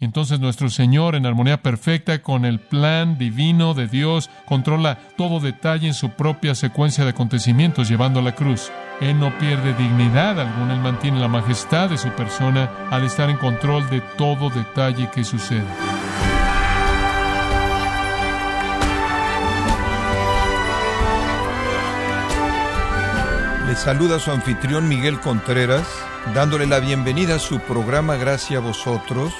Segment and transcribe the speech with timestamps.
[0.00, 5.88] Entonces nuestro Señor, en armonía perfecta con el plan divino de Dios, controla todo detalle
[5.88, 8.72] en su propia secuencia de acontecimientos llevando a la cruz.
[9.02, 13.36] Él no pierde dignidad alguna, Él mantiene la majestad de su persona al estar en
[13.36, 15.66] control de todo detalle que sucede.
[23.66, 25.86] Le saluda su anfitrión Miguel Contreras,
[26.34, 29.34] dándole la bienvenida a su programa Gracias a vosotros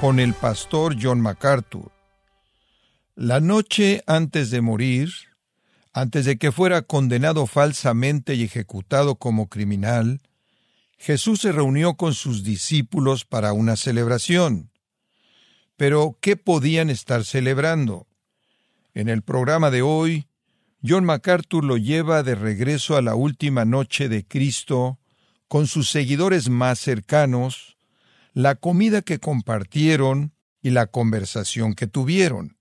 [0.00, 1.90] con el pastor John MacArthur.
[3.16, 5.10] La noche antes de morir,
[5.92, 10.20] antes de que fuera condenado falsamente y ejecutado como criminal,
[10.98, 14.70] Jesús se reunió con sus discípulos para una celebración.
[15.76, 18.06] Pero, ¿qué podían estar celebrando?
[18.94, 20.28] En el programa de hoy,
[20.86, 25.00] John MacArthur lo lleva de regreso a la última noche de Cristo
[25.48, 27.77] con sus seguidores más cercanos,
[28.38, 32.56] la comida que compartieron y la conversación que tuvieron.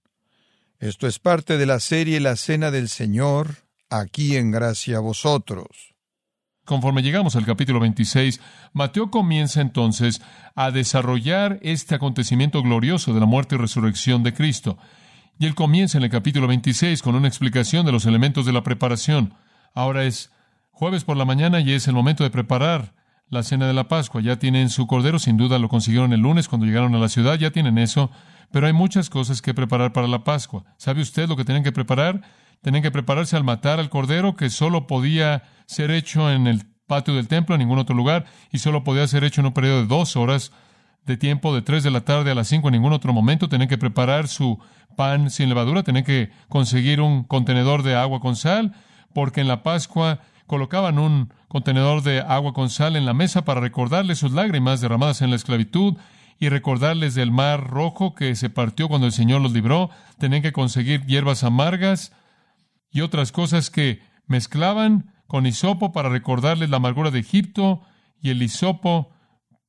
[0.80, 5.94] Esto es parte de la serie La Cena del Señor, aquí en Gracia a vosotros.
[6.66, 8.42] Conforme llegamos al capítulo 26,
[8.73, 10.19] Mateo comienza entonces
[10.56, 14.80] a desarrollar este acontecimiento glorioso de la muerte y resurrección de Cristo.
[15.38, 18.64] Y él comienza en el capítulo 26 con una explicación de los elementos de la
[18.64, 19.36] preparación.
[19.75, 20.31] Ahora es
[20.72, 22.97] jueves por la mañana y es el momento de preparar
[23.30, 24.22] la cena de la Pascua.
[24.22, 27.36] Ya tienen su cordero, sin duda lo consiguieron el lunes cuando llegaron a la ciudad,
[27.36, 28.09] ya tienen eso,
[28.52, 30.64] pero hay muchas cosas que preparar para la Pascua.
[30.78, 32.22] ¿Sabe usted lo que tienen que preparar?
[32.61, 37.14] Tienen que prepararse al matar al cordero que solo podía ser hecho en el patio
[37.14, 39.88] del templo, en ningún otro lugar, y solo podía ser hecho en un periodo de
[39.88, 40.52] dos horas
[41.06, 43.50] de tiempo, de tres de la tarde a las cinco en ningún otro momento.
[43.50, 44.59] Tienen que preparar su
[44.95, 48.73] pan sin levadura, tienen que conseguir un contenedor de agua con sal,
[49.14, 53.62] porque en la Pascua colocaban un contenedor de agua con sal en la mesa para
[53.62, 55.95] recordarles sus lágrimas derramadas en la esclavitud
[56.40, 59.90] y recordarles del mar rojo que se partió cuando el Señor los libró.
[60.18, 62.14] Tenían que conseguir hierbas amargas
[62.92, 67.81] y otras cosas que mezclaban con hisopo para recordarles la amargura de Egipto
[68.22, 69.12] y el hisopo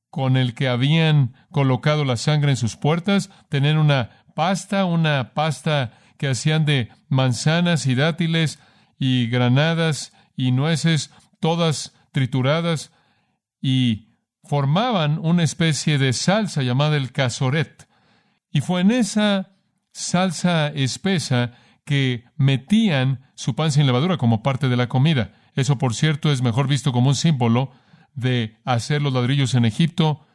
[0.09, 3.29] con el que habían colocado la sangre en sus puertas.
[3.49, 8.59] Tener una pasta, una pasta que hacían de manzanas y dátiles
[8.97, 11.11] y granadas y nueces,
[11.41, 12.93] todas trituradas,
[13.61, 17.89] y formaban una especie de salsa llamada el casoret.
[18.49, 19.51] Y fue en esa
[19.91, 21.51] salsa espesa
[21.83, 25.33] que metían su pan sin levadura como parte de la comida.
[25.55, 27.73] Eso, por cierto, es mejor visto como un símbolo
[28.13, 30.25] de hacer los ladrillos en Egipto,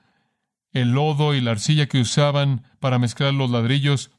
[0.72, 4.10] el lodo y la arcilla que usaban para mezclar los ladrillos,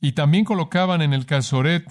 [0.00, 1.84] y también colocaban en el casoret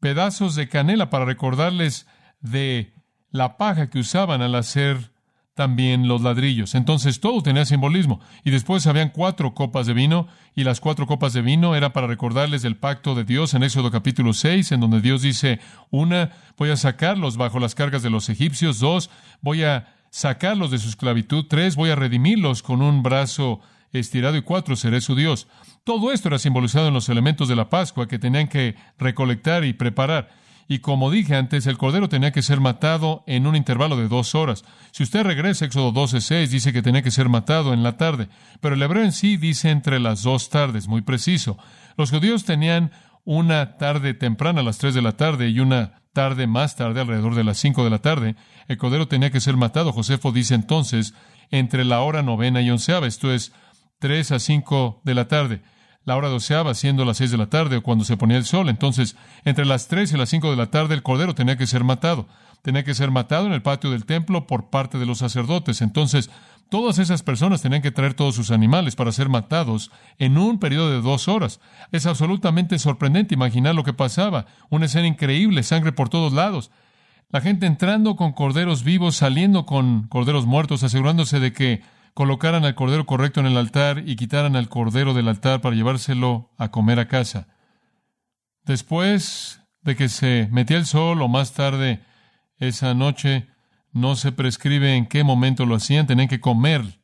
[0.00, 2.06] pedazos de canela para recordarles
[2.40, 2.94] de
[3.30, 5.12] la paja que usaban al hacer
[5.54, 6.74] también los ladrillos.
[6.74, 8.20] Entonces todo tenía simbolismo.
[8.44, 12.06] Y después habían cuatro copas de vino, y las cuatro copas de vino era para
[12.06, 16.70] recordarles del pacto de Dios en Éxodo capítulo 6, en donde Dios dice, una, voy
[16.70, 19.10] a sacarlos bajo las cargas de los egipcios, dos,
[19.42, 23.60] voy a sacarlos de su esclavitud, tres, voy a redimirlos con un brazo
[23.92, 25.46] estirado, y cuatro, seré su Dios.
[25.84, 29.74] Todo esto era simbolizado en los elementos de la Pascua que tenían que recolectar y
[29.74, 30.30] preparar.
[30.70, 34.36] Y como dije antes, el cordero tenía que ser matado en un intervalo de dos
[34.36, 34.62] horas.
[34.92, 38.28] Si usted regresa Éxodo 12.6, dice que tenía que ser matado en la tarde.
[38.60, 41.58] Pero el hebreo en sí dice entre las dos tardes, muy preciso.
[41.96, 42.92] Los judíos tenían
[43.24, 47.34] una tarde temprana a las tres de la tarde y una tarde más tarde, alrededor
[47.34, 48.36] de las cinco de la tarde.
[48.68, 49.90] El cordero tenía que ser matado.
[49.90, 51.14] Josefo dice entonces
[51.50, 53.52] entre la hora novena y onceava, esto es
[53.98, 55.62] tres a cinco de la tarde
[56.04, 58.68] la hora doceava siendo las seis de la tarde o cuando se ponía el sol.
[58.68, 61.84] Entonces, entre las tres y las cinco de la tarde el cordero tenía que ser
[61.84, 62.26] matado.
[62.62, 65.82] Tenía que ser matado en el patio del templo por parte de los sacerdotes.
[65.82, 66.30] Entonces,
[66.68, 70.90] todas esas personas tenían que traer todos sus animales para ser matados en un periodo
[70.90, 71.60] de dos horas.
[71.92, 74.46] Es absolutamente sorprendente imaginar lo que pasaba.
[74.68, 76.70] Una escena increíble, sangre por todos lados.
[77.30, 81.82] La gente entrando con corderos vivos, saliendo con corderos muertos, asegurándose de que
[82.14, 86.50] colocaran al cordero correcto en el altar y quitaran al cordero del altar para llevárselo
[86.58, 87.48] a comer a casa.
[88.64, 92.02] Después de que se metía el sol o más tarde
[92.58, 93.48] esa noche,
[93.92, 97.00] no se prescribe en qué momento lo hacían, tenían que comer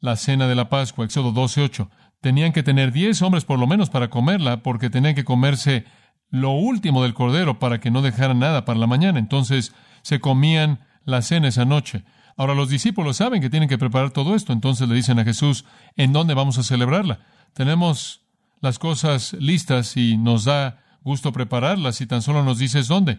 [0.00, 1.90] la cena de la Pascua, Éxodo 12:8.
[2.20, 5.84] Tenían que tener diez hombres por lo menos para comerla, porque tenían que comerse
[6.30, 9.18] lo último del cordero para que no dejaran nada para la mañana.
[9.18, 12.04] Entonces se comían la cena esa noche.
[12.36, 15.64] Ahora los discípulos saben que tienen que preparar todo esto, entonces le dicen a Jesús,
[15.96, 17.20] ¿en dónde vamos a celebrarla?
[17.54, 18.22] Tenemos
[18.60, 23.18] las cosas listas y nos da gusto prepararlas y tan solo nos dices dónde.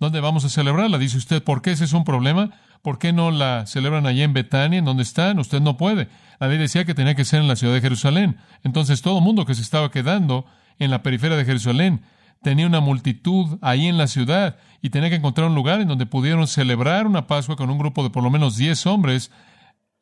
[0.00, 0.98] ¿Dónde vamos a celebrarla?
[0.98, 2.50] Dice usted, ¿por qué ese es un problema?
[2.82, 5.38] ¿Por qué no la celebran allí en Betania, en donde están?
[5.38, 6.08] Usted no puede.
[6.38, 8.36] La ley decía que tenía que ser en la ciudad de Jerusalén.
[8.62, 10.46] Entonces todo el mundo que se estaba quedando
[10.78, 12.02] en la periferia de Jerusalén
[12.42, 16.06] tenía una multitud ahí en la ciudad y tenía que encontrar un lugar en donde
[16.06, 19.30] pudieron celebrar una Pascua con un grupo de por lo menos 10 hombres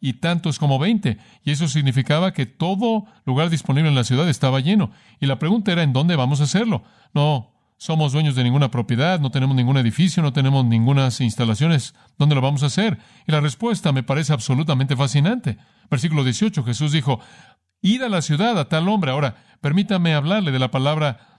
[0.01, 1.19] y tantos como 20.
[1.45, 4.91] Y eso significaba que todo lugar disponible en la ciudad estaba lleno.
[5.21, 6.83] Y la pregunta era, ¿en dónde vamos a hacerlo?
[7.15, 11.95] No somos dueños de ninguna propiedad, no tenemos ningún edificio, no tenemos ninguna instalaciones.
[12.19, 12.99] ¿Dónde lo vamos a hacer?
[13.27, 15.59] Y la respuesta me parece absolutamente fascinante.
[15.91, 17.21] Versículo 18, Jesús dijo,
[17.83, 19.11] id a la ciudad a tal hombre.
[19.11, 21.36] Ahora, permítame hablarle de la palabra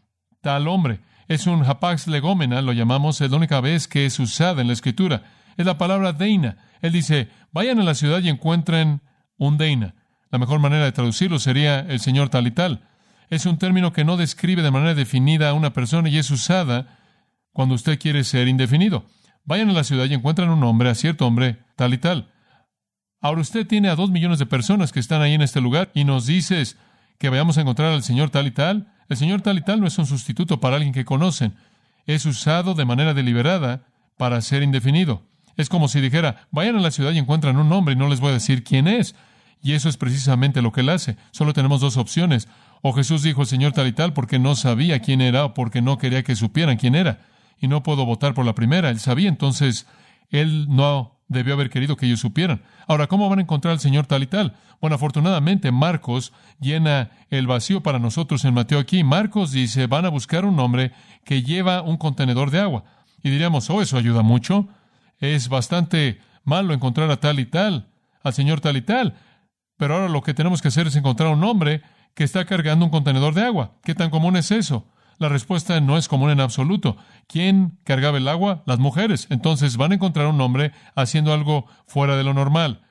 [0.48, 1.02] tal hombre.
[1.28, 4.74] Es un hapax legómena, lo llamamos, es la única vez que es usada en la
[4.74, 5.24] Escritura.
[5.58, 6.58] Es la palabra deina.
[6.82, 9.02] Él dice, vayan a la ciudad y encuentren
[9.38, 9.96] un deina.
[10.32, 12.88] La mejor manera de traducirlo sería el Señor tal y tal
[13.30, 16.98] es un término que no describe de manera definida a una persona y es usada
[17.52, 19.06] cuando usted quiere ser indefinido.
[19.44, 22.32] Vayan a la ciudad y encuentran un hombre, a cierto hombre, tal y tal.
[23.20, 26.04] Ahora usted tiene a dos millones de personas que están ahí en este lugar y
[26.04, 26.78] nos dices
[27.18, 28.94] que vayamos a encontrar al Señor tal y tal.
[29.10, 31.56] El Señor tal y tal no es un sustituto para alguien que conocen.
[32.06, 33.84] Es usado de manera deliberada
[34.18, 35.24] para ser indefinido.
[35.56, 38.20] Es como si dijera, vayan a la ciudad y encuentran un hombre y no les
[38.20, 39.16] voy a decir quién es.
[39.64, 41.18] Y eso es precisamente lo que él hace.
[41.32, 42.48] Solo tenemos dos opciones.
[42.82, 45.82] O Jesús dijo el Señor tal y tal porque no sabía quién era o porque
[45.82, 47.22] no quería que supieran quién era.
[47.60, 48.90] Y no puedo votar por la primera.
[48.90, 49.88] Él sabía, entonces
[50.30, 52.62] él no debió haber querido que ellos supieran.
[52.88, 54.56] Ahora, ¿cómo van a encontrar al Señor tal y tal?
[54.80, 59.04] Bueno, afortunadamente Marcos llena el vacío para nosotros en Mateo aquí.
[59.04, 60.92] Marcos dice, van a buscar un hombre
[61.26, 62.84] que lleva un contenedor de agua.
[63.24, 64.68] Y diríamos, oh, eso ayuda mucho.
[65.20, 67.88] Es bastante malo encontrar a tal y tal,
[68.24, 69.16] al Señor tal y tal.
[69.78, 71.82] Pero ahora lo que tenemos que hacer es encontrar un hombre
[72.14, 73.74] que está cargando un contenedor de agua.
[73.84, 74.88] ¿Qué tan común es eso?
[75.20, 76.98] La respuesta no es común en absoluto.
[77.28, 78.64] ¿Quién cargaba el agua?
[78.66, 79.28] Las mujeres.
[79.30, 82.82] Entonces van a encontrar un hombre haciendo algo fuera de lo normal,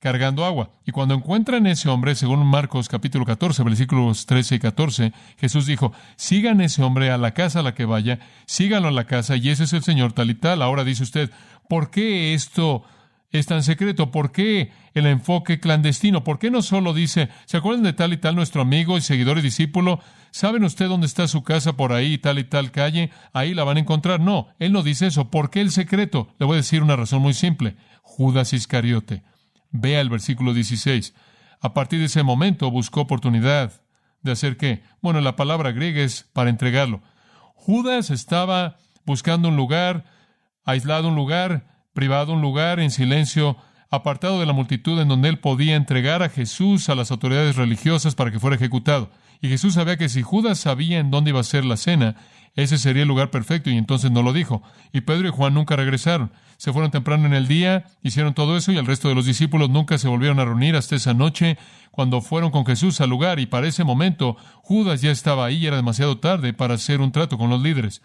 [0.00, 0.70] cargando agua.
[0.86, 5.92] Y cuando encuentran ese hombre, según Marcos capítulo 14, versículos 13 y 14, Jesús dijo,
[6.16, 9.50] sigan ese hombre a la casa a la que vaya, síganlo a la casa, y
[9.50, 10.62] ese es el Señor tal y tal.
[10.62, 11.30] Ahora dice usted,
[11.68, 12.84] ¿por qué esto
[13.30, 14.10] es tan secreto?
[14.10, 16.24] ¿Por qué el enfoque clandestino?
[16.24, 19.38] ¿Por qué no solo dice, ¿se acuerdan de tal y tal nuestro amigo y seguidor
[19.38, 20.00] y discípulo?
[20.30, 23.10] ¿Saben usted dónde está su casa por ahí, tal y tal calle?
[23.32, 24.20] Ahí la van a encontrar.
[24.20, 25.30] No, él no dice eso.
[25.30, 26.34] ¿Por qué el secreto?
[26.38, 27.76] Le voy a decir una razón muy simple.
[28.02, 29.22] Judas Iscariote.
[29.70, 31.14] Vea el versículo 16.
[31.60, 33.82] A partir de ese momento buscó oportunidad
[34.22, 34.82] de hacer qué?
[35.02, 37.02] Bueno, la palabra griega es para entregarlo.
[37.54, 40.04] Judas estaba buscando un lugar,
[40.64, 43.56] aislado un lugar, privado, un lugar en silencio,
[43.90, 48.14] apartado de la multitud en donde él podía entregar a Jesús a las autoridades religiosas
[48.14, 49.10] para que fuera ejecutado.
[49.40, 52.16] Y Jesús sabía que si Judas sabía en dónde iba a ser la cena,
[52.54, 54.62] ese sería el lugar perfecto y entonces no lo dijo.
[54.92, 56.32] Y Pedro y Juan nunca regresaron.
[56.56, 59.70] Se fueron temprano en el día, hicieron todo eso y el resto de los discípulos
[59.70, 61.56] nunca se volvieron a reunir hasta esa noche
[61.92, 65.66] cuando fueron con Jesús al lugar y para ese momento Judas ya estaba ahí y
[65.66, 68.02] era demasiado tarde para hacer un trato con los líderes.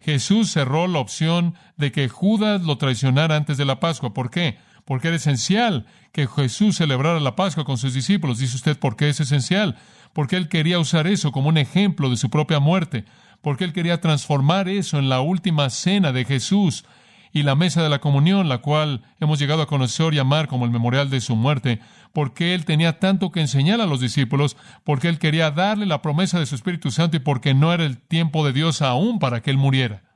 [0.00, 4.14] Jesús cerró la opción de que Judas lo traicionara antes de la Pascua.
[4.14, 4.58] ¿Por qué?
[4.84, 8.38] Porque era esencial que Jesús celebrara la Pascua con sus discípulos.
[8.38, 9.76] Dice usted, ¿por qué es esencial?
[10.12, 13.04] Porque él quería usar eso como un ejemplo de su propia muerte.
[13.42, 16.84] Porque él quería transformar eso en la última cena de Jesús
[17.32, 20.64] y la mesa de la comunión, la cual hemos llegado a conocer y amar como
[20.64, 21.80] el memorial de su muerte,
[22.12, 26.38] porque Él tenía tanto que enseñar a los discípulos, porque Él quería darle la promesa
[26.38, 29.50] de su Espíritu Santo y porque no era el tiempo de Dios aún para que
[29.50, 30.08] Él muriera.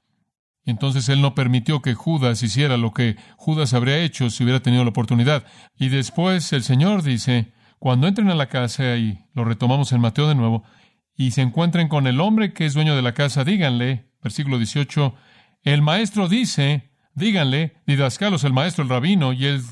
[0.65, 4.85] Entonces Él no permitió que Judas hiciera lo que Judas habría hecho si hubiera tenido
[4.85, 5.45] la oportunidad.
[5.77, 10.29] Y después el Señor dice, cuando entren a la casa, y lo retomamos en Mateo
[10.29, 10.63] de nuevo,
[11.17, 15.15] y se encuentren con el hombre que es dueño de la casa, díganle, versículo 18,
[15.65, 19.63] el maestro dice, díganle, Didascalos, el maestro, el rabino, y él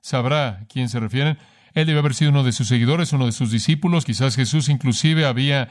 [0.00, 1.38] sabrá a quién se refieren.
[1.74, 4.04] Él debe haber sido uno de sus seguidores, uno de sus discípulos.
[4.04, 5.70] Quizás Jesús inclusive había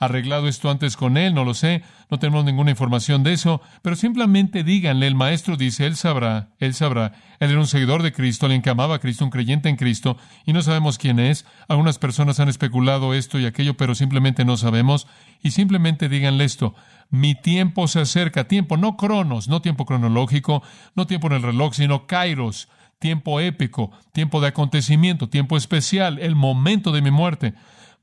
[0.00, 3.94] arreglado esto antes con él, no lo sé, no tenemos ninguna información de eso, pero
[3.94, 8.46] simplemente díganle, el maestro dice, él sabrá, él sabrá, él era un seguidor de Cristo,
[8.46, 10.16] alguien que amaba a Cristo, un creyente en Cristo,
[10.46, 11.44] y no sabemos quién es.
[11.68, 15.06] Algunas personas han especulado esto y aquello, pero simplemente no sabemos,
[15.42, 16.74] y simplemente díganle esto,
[17.10, 20.62] mi tiempo se acerca, tiempo, no cronos, no tiempo cronológico,
[20.94, 26.36] no tiempo en el reloj, sino kairos, tiempo épico, tiempo de acontecimiento, tiempo especial, el
[26.36, 27.54] momento de mi muerte.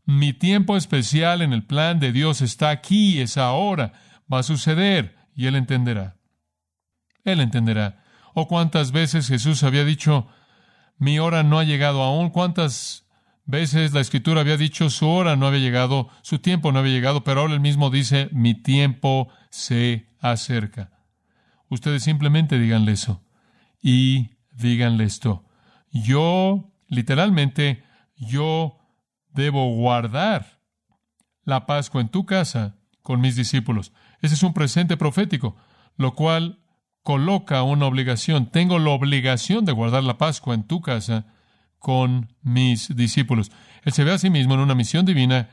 [0.08, 3.92] Mi tiempo especial en el plan de Dios está aquí, es ahora,
[4.32, 6.16] va a suceder y Él entenderá.
[7.26, 8.06] Él entenderá.
[8.34, 10.30] O oh, cuántas veces Jesús había dicho,
[10.98, 13.06] mi hora no ha llegado aún, cuántas
[13.44, 17.26] veces la escritura había dicho, su hora no había llegado, su tiempo no había llegado,
[17.26, 20.90] pero ahora él mismo dice, mi tiempo se acerca.
[21.68, 23.26] Ustedes simplemente díganle eso.
[23.82, 25.44] Y díganle esto.
[25.92, 27.84] Yo, literalmente,
[28.16, 28.77] yo
[29.38, 30.60] debo guardar
[31.44, 33.94] la Pascua en tu casa con mis discípulos.
[34.22, 35.56] Ese es un presente profético,
[35.96, 36.60] lo cual
[37.04, 38.48] coloca una obligación.
[38.48, 41.26] Tengo la obligación de guardar la Pascua en tu casa
[41.80, 43.52] con mis discípulos.
[43.84, 45.50] Él se ve a sí mismo en una misión divina,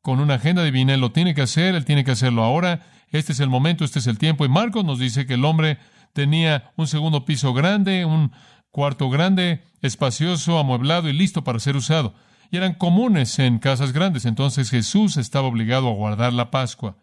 [0.00, 0.94] con una agenda divina.
[0.94, 2.86] Él lo tiene que hacer, él tiene que hacerlo ahora.
[3.10, 4.46] Este es el momento, este es el tiempo.
[4.46, 5.78] Y Marcos nos dice que el hombre
[6.14, 8.32] tenía un segundo piso grande, un
[8.70, 12.14] cuarto grande, espacioso, amueblado y listo para ser usado.
[12.50, 14.24] Y eran comunes en casas grandes.
[14.24, 16.96] Entonces Jesús estaba obligado a guardar la Pascua.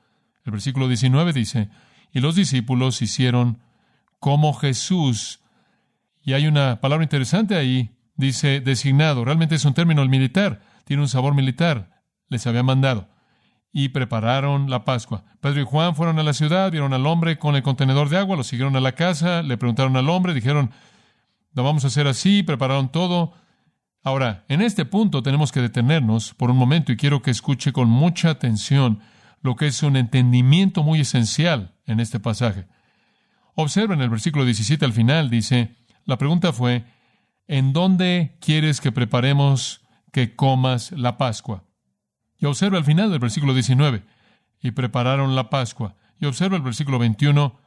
[0.44, 1.70] El versículo 19 dice,
[2.12, 3.60] y los discípulos hicieron
[4.20, 5.42] como Jesús.
[6.24, 9.26] Y hay una palabra interesante ahí, dice designado.
[9.26, 12.02] Realmente es un término militar, tiene un sabor militar.
[12.30, 13.10] Les había mandado.
[13.72, 15.26] Y prepararon la Pascua.
[15.42, 18.38] Pedro y Juan fueron a la ciudad, vieron al hombre con el contenedor de agua,
[18.38, 20.72] lo siguieron a la casa, le preguntaron al hombre, dijeron,
[21.54, 23.34] lo vamos a hacer así, prepararon todo.
[24.06, 27.90] Ahora, en este punto tenemos que detenernos por un momento y quiero que escuche con
[27.90, 29.00] mucha atención
[29.42, 32.68] lo que es un entendimiento muy esencial en este pasaje.
[33.56, 36.86] Observen el versículo 17 al final, dice, la pregunta fue,
[37.48, 39.82] ¿en dónde quieres que preparemos
[40.12, 41.64] que comas la Pascua?
[42.38, 44.04] Y observa al final del versículo 19,
[44.62, 45.96] y prepararon la Pascua.
[46.20, 47.58] Y observa el versículo 21,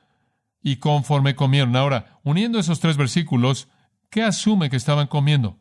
[0.62, 1.75] y conforme comieron.
[1.75, 3.66] Ahora, uniendo esos tres versículos,
[4.09, 5.59] ¿qué asume que estaban comiendo?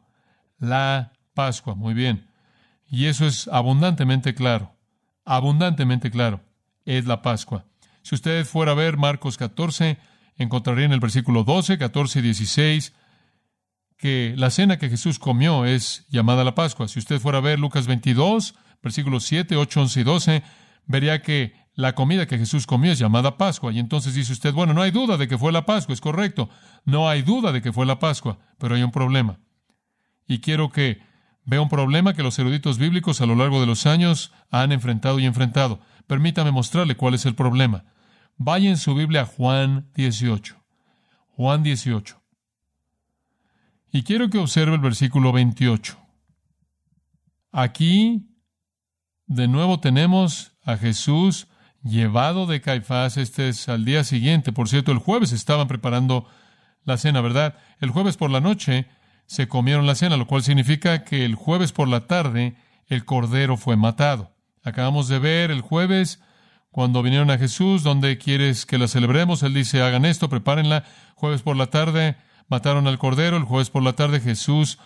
[0.60, 1.76] La Pascua.
[1.76, 2.28] Muy bien.
[2.90, 4.74] Y eso es abundantemente claro.
[5.26, 6.42] Abundantemente claro.
[6.86, 7.66] Es la Pascua.
[8.02, 9.98] Si usted fuera a ver Marcos 14,
[10.38, 12.94] encontraría en el versículo 12, 14 y 16
[13.98, 16.88] que la cena que Jesús comió es llamada la Pascua.
[16.88, 20.44] Si usted fuera a ver Lucas 22, versículos 7, 8, 11 y 12,
[20.86, 23.72] vería que la comida que Jesús comió es llamada Pascua.
[23.74, 26.50] Y entonces dice usted, bueno, no hay duda de que fue la Pascua, es correcto.
[26.86, 29.40] No hay duda de que fue la Pascua, pero hay un problema.
[30.27, 31.01] Y quiero que
[31.46, 35.19] vea un problema que los eruditos bíblicos a lo largo de los años han enfrentado
[35.19, 35.79] y enfrentado.
[36.05, 37.86] Permítame mostrarle cuál es el problema.
[38.36, 40.55] Vaya en su Biblia a Juan 18.
[41.29, 42.22] Juan 18.
[43.91, 45.98] Y quiero que observe el versículo 28.
[47.51, 48.27] Aquí,
[49.25, 51.48] de nuevo tenemos a Jesús
[51.84, 53.17] llevado de Caifás.
[53.17, 54.51] Este es al día siguiente.
[54.51, 56.27] Por cierto, el jueves estaban preparando
[56.84, 57.55] la cena, ¿verdad?
[57.79, 58.88] El jueves por la noche
[59.27, 62.55] se comieron la cena, lo cual significa que el jueves por la tarde
[62.88, 64.31] el cordero fue matado.
[64.63, 66.19] Acabamos de ver el jueves
[66.72, 69.43] cuando vinieron a Jesús, ¿dónde quieres que la celebremos?
[69.43, 70.84] Él dice, hagan esto, prepárenla.
[71.15, 72.17] Jueves por la tarde
[72.48, 74.79] mataron al cordero, el jueves por la tarde Jesús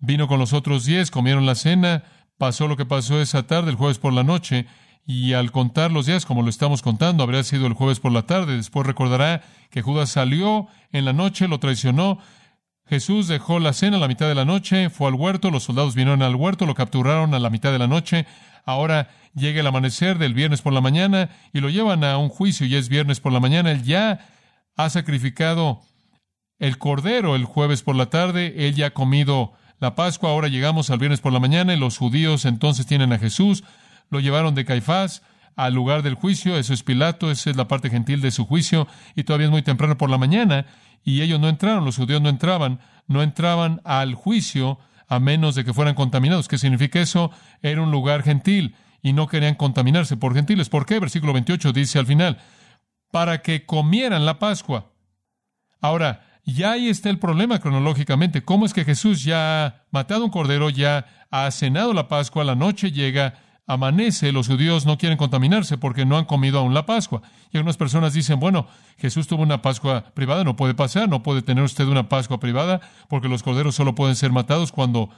[0.00, 2.04] vino con los otros diez, comieron la cena,
[2.36, 4.66] pasó lo que pasó esa tarde, el jueves por la noche,
[5.06, 8.22] y al contar los días, como lo estamos contando, habría sido el jueves por la
[8.22, 8.56] tarde.
[8.56, 12.18] Después recordará que Judas salió en la noche, lo traicionó.
[12.88, 15.94] Jesús dejó la cena a la mitad de la noche, fue al huerto, los soldados
[15.94, 18.26] vinieron al huerto, lo capturaron a la mitad de la noche.
[18.64, 22.66] Ahora llega el amanecer del viernes por la mañana y lo llevan a un juicio
[22.66, 23.72] y es viernes por la mañana.
[23.72, 24.26] Él ya
[24.76, 25.82] ha sacrificado
[26.58, 30.90] el cordero el jueves por la tarde, él ya ha comido la Pascua, ahora llegamos
[30.90, 33.64] al viernes por la mañana y los judíos entonces tienen a Jesús,
[34.10, 35.22] lo llevaron de Caifás
[35.58, 38.86] al lugar del juicio, eso es Pilato, esa es la parte gentil de su juicio,
[39.16, 40.66] y todavía es muy temprano por la mañana,
[41.02, 45.64] y ellos no entraron, los judíos no entraban, no entraban al juicio a menos de
[45.64, 46.46] que fueran contaminados.
[46.46, 47.32] ¿Qué significa eso?
[47.60, 50.68] Era un lugar gentil y no querían contaminarse por gentiles.
[50.68, 51.00] ¿Por qué?
[51.00, 52.38] Versículo 28 dice al final,
[53.10, 54.92] para que comieran la Pascua.
[55.80, 58.44] Ahora, ya ahí está el problema cronológicamente.
[58.44, 62.54] ¿Cómo es que Jesús ya ha matado un cordero, ya ha cenado la Pascua, la
[62.54, 63.34] noche llega,
[63.68, 67.20] amanece, los judíos no quieren contaminarse porque no han comido aún la Pascua.
[67.52, 71.42] Y algunas personas dicen, bueno, Jesús tuvo una Pascua privada, no puede pasar, no puede
[71.42, 75.10] tener usted una Pascua privada porque los corderos solo pueden ser matados cuando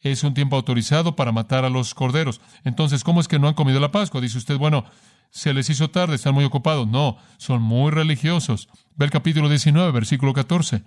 [0.00, 2.40] es un tiempo autorizado para matar a los corderos.
[2.64, 4.22] Entonces, ¿cómo es que no han comido la Pascua?
[4.22, 4.86] Dice usted, bueno,
[5.30, 6.88] se les hizo tarde, están muy ocupados.
[6.88, 8.68] No, son muy religiosos.
[8.96, 10.82] Ve el capítulo 19, versículo 14.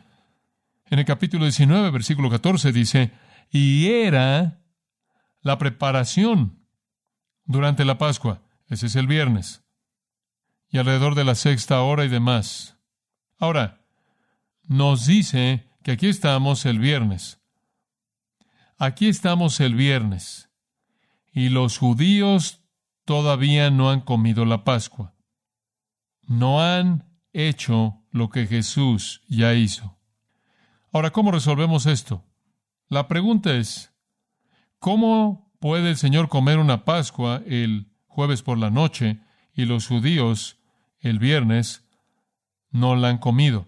[0.90, 3.12] En el capítulo 19, versículo 14 dice,
[3.52, 4.64] y era
[5.42, 6.61] la preparación
[7.46, 8.42] durante la Pascua.
[8.68, 9.64] Ese es el viernes.
[10.70, 12.78] Y alrededor de la sexta hora y demás.
[13.38, 13.86] Ahora,
[14.64, 17.42] nos dice que aquí estamos el viernes.
[18.78, 20.50] Aquí estamos el viernes
[21.34, 22.64] y los judíos
[23.06, 25.16] todavía no han comido la Pascua.
[26.22, 30.00] No han hecho lo que Jesús ya hizo.
[30.92, 32.26] Ahora, ¿cómo resolvemos esto?
[32.88, 33.94] La pregunta es,
[34.80, 39.20] ¿cómo puede el Señor comer una Pascua el jueves por la noche
[39.54, 40.58] y los judíos
[41.00, 41.88] el viernes
[42.72, 43.68] no la han comido.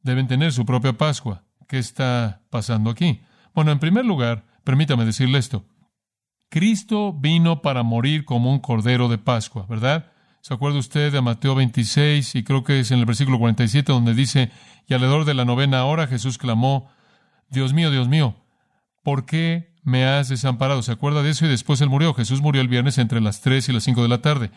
[0.00, 1.44] Deben tener su propia Pascua.
[1.68, 3.20] ¿Qué está pasando aquí?
[3.54, 5.66] Bueno, en primer lugar, permítame decirle esto.
[6.48, 10.12] Cristo vino para morir como un cordero de Pascua, ¿verdad?
[10.40, 14.14] ¿Se acuerda usted de Mateo 26 y creo que es en el versículo 47 donde
[14.14, 14.50] dice,
[14.88, 16.90] y alrededor de la novena hora Jesús clamó,
[17.50, 18.34] Dios mío, Dios mío,
[19.02, 20.82] ¿por qué me has desamparado?
[20.82, 21.44] ¿Se acuerda de eso?
[21.44, 22.14] Y después él murió.
[22.14, 24.50] Jesús murió el viernes entre las 3 y las 5 de la tarde.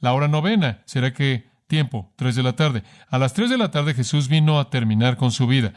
[0.00, 2.12] La hora novena, ¿será que tiempo?
[2.16, 2.82] 3 de la tarde.
[3.08, 5.72] A las 3 de la tarde Jesús vino a terminar con su vida.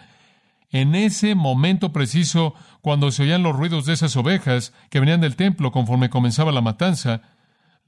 [0.72, 5.36] En ese momento preciso, cuando se oían los ruidos de esas ovejas que venían del
[5.36, 7.22] templo conforme comenzaba la matanza,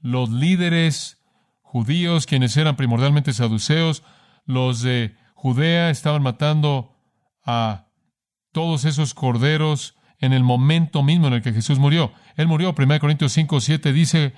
[0.00, 1.18] los líderes
[1.60, 4.04] judíos, quienes eran primordialmente saduceos,
[4.46, 6.96] los de Judea estaban matando
[7.44, 7.88] a
[8.52, 12.12] todos esos corderos en el momento mismo en el que Jesús murió.
[12.36, 14.34] Él murió, 1 Corintios 5, 7 dice,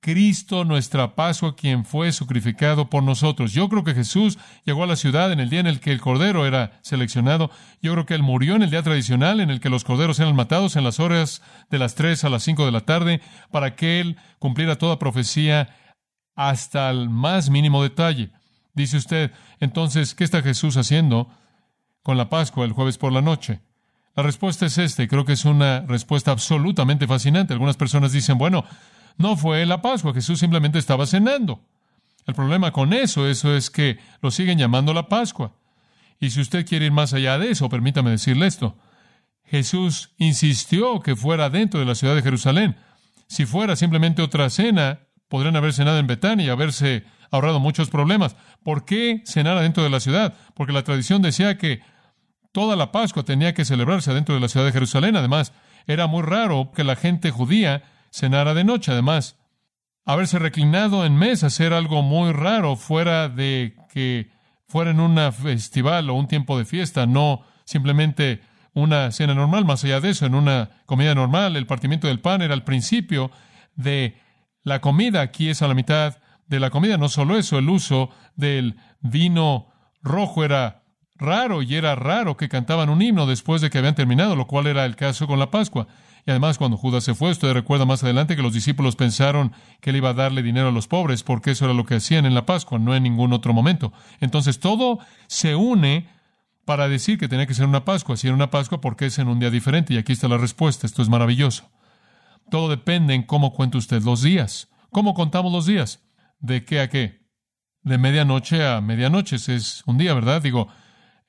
[0.00, 3.52] Cristo, nuestra Pascua, quien fue sacrificado por nosotros.
[3.52, 6.00] Yo creo que Jesús llegó a la ciudad en el día en el que el
[6.00, 7.50] cordero era seleccionado.
[7.82, 10.36] Yo creo que Él murió en el día tradicional en el que los corderos eran
[10.36, 14.00] matados en las horas de las 3 a las 5 de la tarde para que
[14.00, 15.68] Él cumpliera toda profecía
[16.36, 18.30] hasta el más mínimo detalle.
[18.74, 21.28] Dice usted, entonces, ¿qué está Jesús haciendo
[22.04, 23.60] con la Pascua el jueves por la noche?
[24.16, 27.52] La respuesta es esta, y creo que es una respuesta absolutamente fascinante.
[27.52, 28.64] Algunas personas dicen, bueno,
[29.16, 31.60] no fue la Pascua, Jesús simplemente estaba cenando.
[32.26, 35.52] El problema con eso, eso es que lo siguen llamando la Pascua.
[36.20, 38.76] Y si usted quiere ir más allá de eso, permítame decirle esto.
[39.44, 42.76] Jesús insistió que fuera dentro de la ciudad de Jerusalén.
[43.28, 48.36] Si fuera simplemente otra cena, podrían haber cenado en Betania y haberse ahorrado muchos problemas.
[48.62, 50.34] ¿Por qué cenar adentro de la ciudad?
[50.54, 51.80] Porque la tradición decía que
[52.52, 55.16] toda la Pascua tenía que celebrarse adentro de la ciudad de Jerusalén.
[55.16, 55.52] Además,
[55.86, 58.92] era muy raro que la gente judía cenara de noche.
[58.92, 59.36] Además,
[60.04, 64.30] haberse reclinado en mesa, hacer algo muy raro fuera de que
[64.66, 68.42] fuera en un festival o un tiempo de fiesta, no simplemente
[68.74, 69.64] una cena normal.
[69.64, 73.30] Más allá de eso, en una comida normal, el partimiento del pan era el principio
[73.74, 74.16] de
[74.62, 75.20] la comida.
[75.20, 76.96] Aquí es a la mitad de la comida.
[76.96, 79.68] No solo eso, el uso del vino
[80.02, 80.77] rojo era
[81.18, 84.66] raro y era raro que cantaban un himno después de que habían terminado, lo cual
[84.66, 85.88] era el caso con la Pascua.
[86.26, 89.90] Y además, cuando Judas se fue, usted recuerda más adelante que los discípulos pensaron que
[89.90, 92.34] él iba a darle dinero a los pobres, porque eso era lo que hacían en
[92.34, 93.92] la Pascua, no en ningún otro momento.
[94.20, 96.08] Entonces, todo se une
[96.66, 98.18] para decir que tenía que ser una Pascua.
[98.18, 99.94] Si era una Pascua, ¿por qué es en un día diferente?
[99.94, 100.86] Y aquí está la respuesta.
[100.86, 101.70] Esto es maravilloso.
[102.50, 104.68] Todo depende en cómo cuenta usted los días.
[104.90, 106.02] ¿Cómo contamos los días?
[106.40, 107.22] ¿De qué a qué?
[107.80, 109.36] De medianoche a medianoche.
[109.36, 110.42] Es un día, ¿verdad?
[110.42, 110.68] Digo,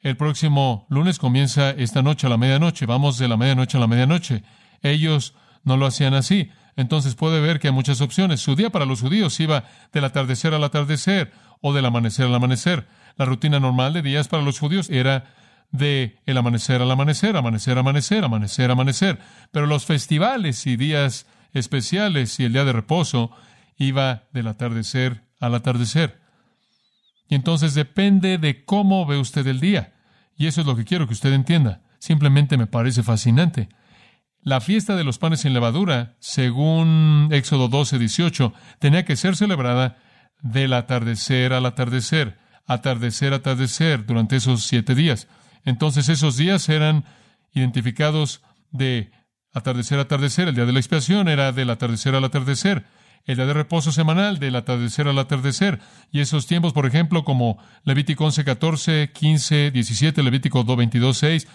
[0.02, 2.86] el próximo lunes comienza esta noche a la medianoche.
[2.86, 4.44] Vamos de la medianoche a la medianoche.
[4.82, 5.34] Ellos
[5.64, 6.50] no lo hacían así.
[6.76, 8.40] Entonces puede ver que hay muchas opciones.
[8.40, 12.88] Su día para los judíos iba del atardecer al atardecer o del amanecer al amanecer.
[13.18, 15.26] La rutina normal de días para los judíos era
[15.72, 19.20] de el amanecer al amanecer, amanecer, amanecer, amanecer, amanecer.
[19.52, 23.32] Pero los festivales y días especiales y el día de reposo
[23.78, 26.22] iba del atardecer al atardecer.
[27.30, 29.94] Y entonces depende de cómo ve usted el día.
[30.36, 31.82] Y eso es lo que quiero que usted entienda.
[32.00, 33.70] Simplemente me parece fascinante.
[34.42, 39.98] La fiesta de los panes sin levadura, según Éxodo 12, 18, tenía que ser celebrada
[40.42, 45.28] del atardecer al atardecer, atardecer, atardecer, durante esos siete días.
[45.66, 47.04] Entonces esos días eran
[47.54, 49.12] identificados de
[49.54, 50.48] atardecer, atardecer.
[50.48, 52.86] El día de la expiación era del atardecer al atardecer.
[53.26, 55.80] El día de reposo semanal del atardecer al atardecer.
[56.12, 61.48] Y esos tiempos, por ejemplo, como Levítico 11, 14, 15, 17, Levítico 2, 22, 6,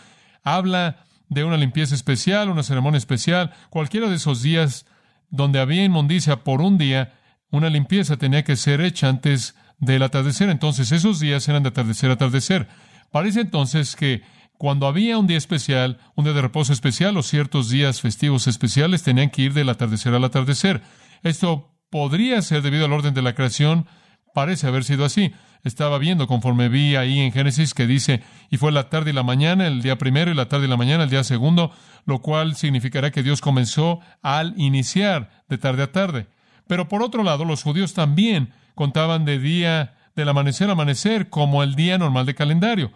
[0.42, 4.86] habla de una limpieza especial, una ceremonia especial, cualquiera de esos días
[5.30, 7.14] donde había inmundicia por un día,
[7.50, 10.48] una limpieza tenía que ser hecha antes del atardecer.
[10.50, 12.68] Entonces esos días eran de atardecer a atardecer.
[13.10, 14.22] Parece entonces que
[14.58, 19.02] cuando había un día especial, un día de reposo especial o ciertos días festivos especiales,
[19.02, 20.82] tenían que ir del atardecer al atardecer.
[21.24, 23.86] Esto podría ser debido al orden de la creación,
[24.32, 25.32] parece haber sido así
[25.64, 29.22] estaba viendo conforme vi ahí en Génesis que dice, y fue la tarde y la
[29.22, 31.72] mañana, el día primero, y la tarde y la mañana, el día segundo,
[32.04, 36.26] lo cual significará que Dios comenzó al iniciar de tarde a tarde.
[36.68, 41.62] Pero por otro lado, los judíos también contaban de día del amanecer a amanecer como
[41.62, 42.92] el día normal de calendario.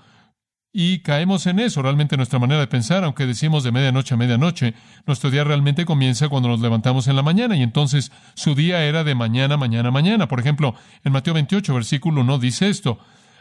[0.73, 4.75] Y caemos en eso, realmente nuestra manera de pensar, aunque decimos de medianoche a medianoche,
[5.07, 9.03] nuestro día realmente comienza cuando nos levantamos en la mañana y entonces su día era
[9.03, 10.29] de mañana, mañana, mañana.
[10.29, 12.99] Por ejemplo, en Mateo 28, versículo 1 dice esto,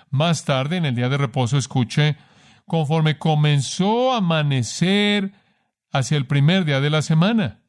[0.10, 2.16] más tarde en el día de reposo escuche,
[2.66, 5.34] conforme comenzó a amanecer
[5.92, 7.62] hacia el primer día de la semana.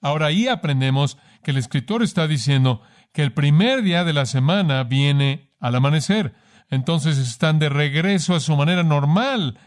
[0.00, 4.84] Ahora ahí aprendemos que el escritor está diciendo que el primer día de la semana
[4.84, 6.34] viene al amanecer.
[6.70, 9.58] Entonces están de regreso a su manera normal,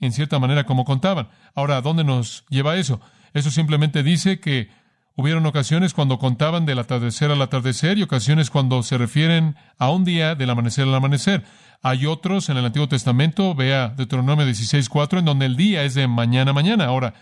[0.00, 1.28] en cierta manera como contaban.
[1.54, 3.00] Ahora, ¿a dónde nos lleva eso?
[3.34, 4.70] Eso simplemente dice que
[5.14, 10.04] hubieron ocasiones cuando contaban del atardecer al atardecer y ocasiones cuando se refieren a un
[10.04, 11.44] día del amanecer al amanecer.
[11.82, 16.08] Hay otros en el Antiguo Testamento, vea Deuteronomio 16.4, en donde el día es de
[16.08, 16.86] mañana a mañana.
[16.86, 17.14] Ahora,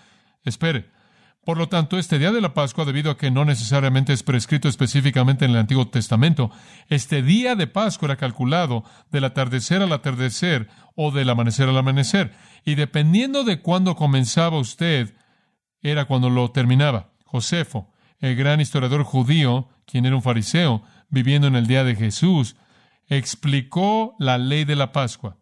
[0.44, 0.95] espere.
[1.46, 4.68] Por lo tanto, este día de la Pascua, debido a que no necesariamente es prescrito
[4.68, 6.50] específicamente en el Antiguo Testamento,
[6.88, 8.82] este día de Pascua era calculado
[9.12, 12.32] del atardecer al atardecer o del amanecer al amanecer.
[12.64, 15.14] Y dependiendo de cuándo comenzaba usted,
[15.82, 17.12] era cuando lo terminaba.
[17.24, 22.56] Josefo, el gran historiador judío, quien era un fariseo, viviendo en el día de Jesús,
[23.06, 25.36] explicó la ley de la Pascua.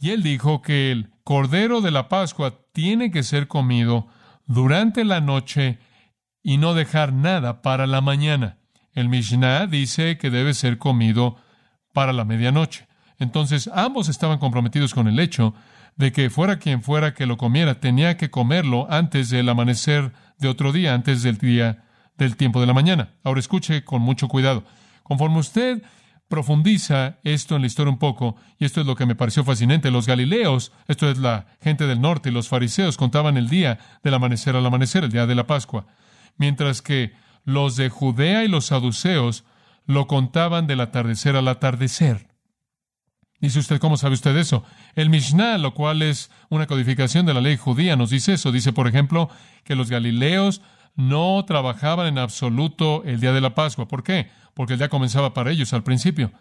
[0.00, 4.08] Y él dijo que el cordero de la Pascua tiene que ser comido
[4.46, 5.78] durante la noche
[6.42, 8.58] y no dejar nada para la mañana.
[8.92, 11.36] El Mishnah dice que debe ser comido
[11.92, 12.86] para la medianoche.
[13.18, 15.54] Entonces ambos estaban comprometidos con el hecho
[15.96, 20.48] de que fuera quien fuera que lo comiera, tenía que comerlo antes del amanecer de
[20.48, 21.84] otro día, antes del día
[22.16, 23.14] del tiempo de la mañana.
[23.22, 24.64] Ahora escuche con mucho cuidado.
[25.02, 25.82] Conforme usted
[26.28, 29.90] profundiza esto en la historia un poco, y esto es lo que me pareció fascinante.
[29.90, 34.14] Los galileos, esto es la gente del norte, y los fariseos contaban el día del
[34.14, 35.86] amanecer al amanecer, el día de la Pascua,
[36.36, 37.12] mientras que
[37.44, 39.44] los de Judea y los saduceos
[39.86, 42.28] lo contaban del atardecer al atardecer.
[43.40, 44.64] Dice usted, ¿cómo sabe usted eso?
[44.94, 48.52] El Mishnah, lo cual es una codificación de la ley judía, nos dice eso.
[48.52, 49.28] Dice, por ejemplo,
[49.64, 50.62] que los galileos
[50.96, 53.86] no trabajaban en absoluto el día de la Pascua.
[53.86, 54.30] ¿Por qué?
[54.54, 56.32] Porque el día comenzaba para ellos al principio.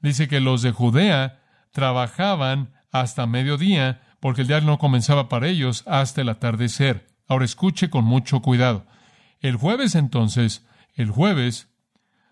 [0.00, 5.82] Dice que los de Judea trabajaban hasta mediodía porque el día no comenzaba para ellos
[5.86, 7.08] hasta el atardecer.
[7.26, 8.86] Ahora escuche con mucho cuidado.
[9.40, 11.68] El jueves entonces, el jueves,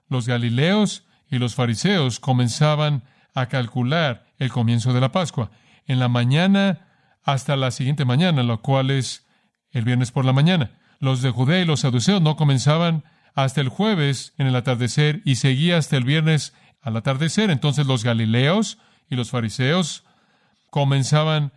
[0.08, 3.02] los galileos y los fariseos comenzaban
[3.34, 5.50] a calcular el comienzo de la Pascua.
[5.86, 6.86] En la mañana
[7.22, 9.26] hasta la siguiente mañana, lo cual es
[9.70, 10.72] el viernes por la mañana.
[10.98, 15.36] Los de Judea y los saduceos no comenzaban hasta el jueves en el atardecer y
[15.36, 17.50] seguía hasta el viernes al atardecer.
[17.50, 20.04] Entonces los galileos y los fariseos
[20.70, 21.52] comenzaban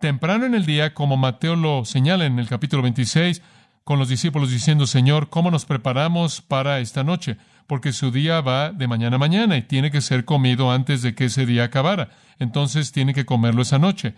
[0.00, 3.42] temprano en el día, como Mateo lo señala en el capítulo 26,
[3.84, 7.36] con los discípulos diciendo, Señor, ¿cómo nos preparamos para esta noche?
[7.66, 11.14] Porque su día va de mañana a mañana y tiene que ser comido antes de
[11.14, 12.10] que ese día acabara.
[12.38, 14.14] Entonces tiene que comerlo esa noche.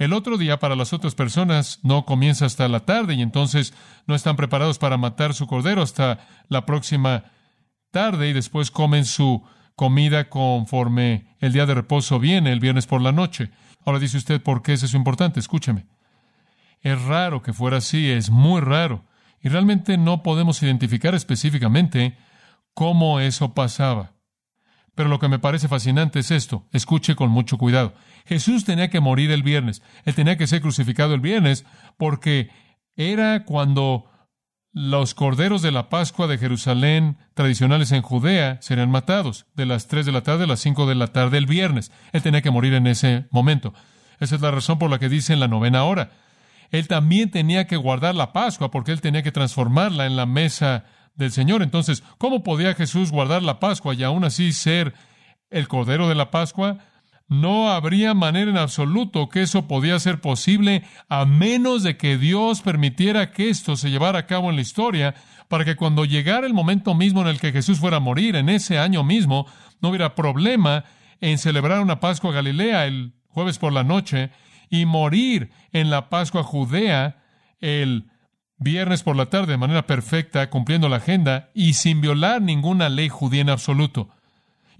[0.00, 3.74] El otro día para las otras personas no comienza hasta la tarde y entonces
[4.06, 7.24] no están preparados para matar su cordero hasta la próxima
[7.90, 9.44] tarde y después comen su
[9.76, 13.50] comida conforme el día de reposo viene, el viernes por la noche.
[13.84, 15.38] Ahora dice usted, ¿por qué es eso importante?
[15.38, 15.84] Escúcheme.
[16.80, 19.04] Es raro que fuera así, es muy raro.
[19.42, 22.16] Y realmente no podemos identificar específicamente
[22.72, 24.14] cómo eso pasaba.
[24.94, 26.66] Pero lo que me parece fascinante es esto.
[26.72, 27.92] Escuche con mucho cuidado.
[28.26, 29.82] Jesús tenía que morir el viernes.
[30.04, 31.64] Él tenía que ser crucificado el viernes
[31.96, 32.50] porque
[32.96, 34.06] era cuando
[34.72, 40.06] los corderos de la Pascua de Jerusalén tradicionales en Judea serían matados de las tres
[40.06, 41.90] de la tarde a las cinco de la tarde el viernes.
[42.12, 43.74] Él tenía que morir en ese momento.
[44.20, 46.10] Esa es la razón por la que dice en la novena hora.
[46.70, 50.84] Él también tenía que guardar la Pascua porque él tenía que transformarla en la mesa
[51.16, 51.62] del Señor.
[51.62, 54.94] Entonces, ¿cómo podía Jesús guardar la Pascua y aún así ser
[55.50, 56.78] el Cordero de la Pascua?
[57.30, 62.60] No habría manera en absoluto que eso podía ser posible a menos de que Dios
[62.60, 65.14] permitiera que esto se llevara a cabo en la historia,
[65.46, 68.48] para que cuando llegara el momento mismo en el que Jesús fuera a morir, en
[68.48, 69.46] ese año mismo,
[69.80, 70.82] no hubiera problema
[71.20, 74.30] en celebrar una Pascua Galilea el jueves por la noche
[74.68, 77.22] y morir en la Pascua Judea
[77.60, 78.10] el
[78.56, 83.08] viernes por la tarde de manera perfecta, cumpliendo la agenda y sin violar ninguna ley
[83.08, 84.08] judía en absoluto.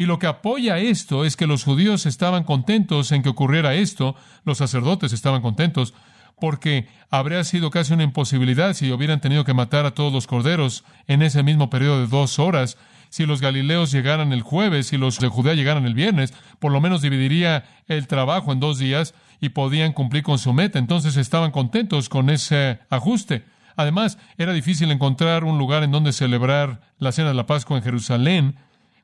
[0.01, 4.17] Y lo que apoya esto es que los judíos estaban contentos en que ocurriera esto,
[4.47, 5.93] los sacerdotes estaban contentos,
[6.41, 10.85] porque habría sido casi una imposibilidad si hubieran tenido que matar a todos los corderos
[11.07, 12.79] en ese mismo periodo de dos horas.
[13.11, 16.81] Si los galileos llegaran el jueves y los de Judea llegaran el viernes, por lo
[16.81, 20.79] menos dividiría el trabajo en dos días y podían cumplir con su meta.
[20.79, 23.45] Entonces estaban contentos con ese ajuste.
[23.77, 27.83] Además, era difícil encontrar un lugar en donde celebrar la cena de la Pascua en
[27.83, 28.57] Jerusalén.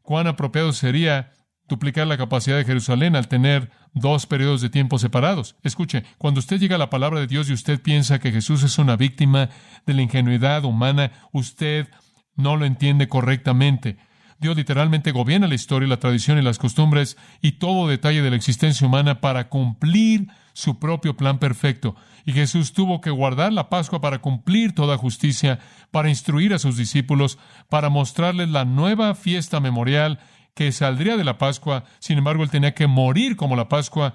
[0.07, 1.33] Cuán apropiado sería
[1.69, 5.57] duplicar la capacidad de Jerusalén al tener dos periodos de tiempo separados.
[5.65, 8.79] Escuche, cuando usted llega a la palabra de Dios y usted piensa que Jesús es
[8.79, 9.49] una víctima
[9.85, 11.89] de la ingenuidad humana, usted
[12.37, 13.97] no lo entiende correctamente.
[14.39, 18.37] Dios literalmente gobierna la historia, la tradición y las costumbres y todo detalle de la
[18.37, 21.97] existencia humana para cumplir su propio plan perfecto.
[22.25, 25.59] Y Jesús tuvo que guardar la Pascua para cumplir toda justicia,
[25.91, 27.39] para instruir a sus discípulos,
[27.69, 30.19] para mostrarles la nueva fiesta memorial
[30.55, 34.15] que saldría de la Pascua, sin embargo él tenía que morir como la Pascua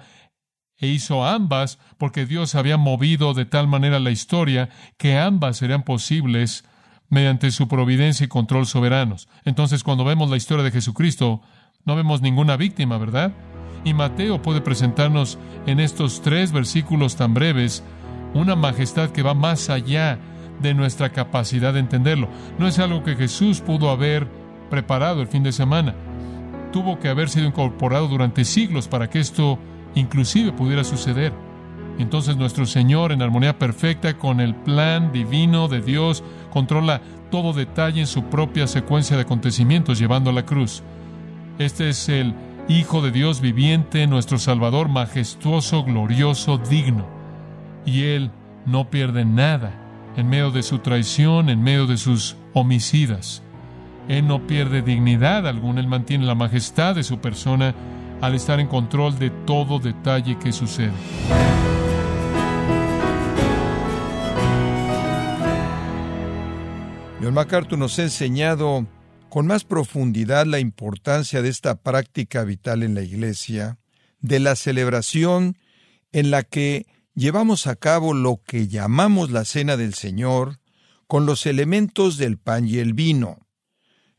[0.78, 5.84] e hizo ambas porque Dios había movido de tal manera la historia que ambas serían
[5.84, 6.64] posibles
[7.08, 9.28] mediante su providencia y control soberanos.
[9.44, 11.40] Entonces cuando vemos la historia de Jesucristo,
[11.84, 13.32] no vemos ninguna víctima, ¿verdad?
[13.84, 17.82] Y Mateo puede presentarnos en estos tres versículos tan breves
[18.34, 20.18] una majestad que va más allá
[20.60, 22.28] de nuestra capacidad de entenderlo.
[22.58, 24.28] No es algo que Jesús pudo haber
[24.70, 25.94] preparado el fin de semana.
[26.72, 29.58] Tuvo que haber sido incorporado durante siglos para que esto
[29.94, 31.32] inclusive pudiera suceder.
[31.98, 38.00] Entonces nuestro Señor, en armonía perfecta con el plan divino de Dios, controla todo detalle
[38.00, 40.82] en su propia secuencia de acontecimientos llevando a la cruz.
[41.58, 42.34] Este es el
[42.68, 47.06] Hijo de Dios viviente, nuestro Salvador majestuoso, glorioso, digno.
[47.84, 48.30] Y Él
[48.66, 49.72] no pierde nada
[50.16, 53.42] en medio de su traición, en medio de sus homicidas.
[54.08, 57.74] Él no pierde dignidad alguna, Él mantiene la majestad de su persona
[58.20, 60.92] al estar en control de todo detalle que sucede.
[67.20, 68.86] John MacArthur nos ha enseñado
[69.32, 73.78] con más profundidad la importancia de esta práctica vital en la Iglesia,
[74.20, 75.56] de la celebración
[76.12, 80.60] en la que llevamos a cabo lo que llamamos la Cena del Señor,
[81.06, 83.38] con los elementos del pan y el vino.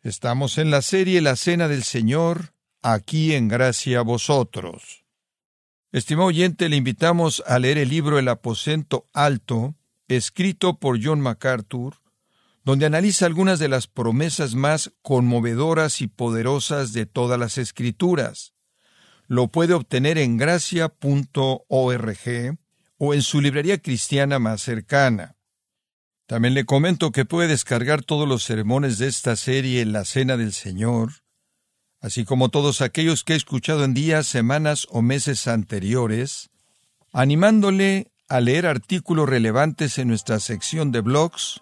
[0.01, 5.05] Estamos en la serie La Cena del Señor, aquí en gracia a vosotros.
[5.91, 9.75] Estimado oyente, le invitamos a leer el libro El aposento alto,
[10.07, 12.01] escrito por John MacArthur,
[12.63, 18.53] donde analiza algunas de las promesas más conmovedoras y poderosas de todas las escrituras.
[19.27, 20.97] Lo puede obtener en gracia.org
[22.97, 25.35] o en su librería cristiana más cercana.
[26.25, 30.37] También le comento que puede descargar todos los sermones de esta serie en la Cena
[30.37, 31.11] del Señor,
[31.99, 36.49] así como todos aquellos que he escuchado en días, semanas o meses anteriores,
[37.11, 41.61] animándole a leer artículos relevantes en nuestra sección de blogs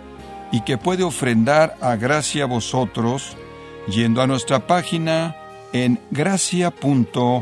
[0.51, 3.35] y que puede ofrendar a gracia vosotros
[3.87, 5.35] yendo a nuestra página
[5.73, 7.41] en gracia.org.